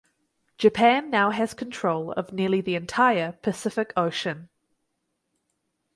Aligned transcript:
Japan 0.57 1.11
now 1.11 1.29
has 1.29 1.53
control 1.53 2.11
of 2.13 2.33
nearly 2.33 2.59
the 2.59 2.73
entire 2.73 3.33
Pacific 3.43 3.93
Ocean. 3.95 4.49